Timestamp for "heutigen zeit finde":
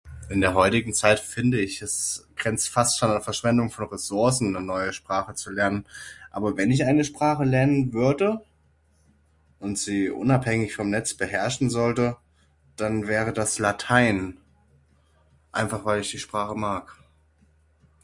0.55-1.59